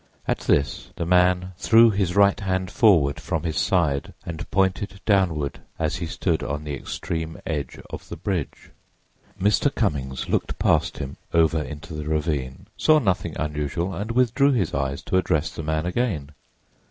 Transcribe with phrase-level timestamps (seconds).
[0.27, 5.59] At this the man threw his right hand forward from his side and pointed downward
[5.77, 8.71] as he stood on the extreme edge of the bridge.
[9.39, 9.69] Mr.
[9.75, 15.03] Cummings looked past him, over into the ravine, saw nothing unusual and withdrew his eyes
[15.03, 16.31] to address the man again.